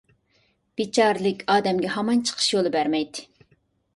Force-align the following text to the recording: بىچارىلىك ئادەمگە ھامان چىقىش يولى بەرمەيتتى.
بىچارىلىك 0.79 1.43
ئادەمگە 1.55 1.91
ھامان 1.97 2.23
چىقىش 2.29 2.47
يولى 2.55 2.71
بەرمەيتتى. 2.77 3.29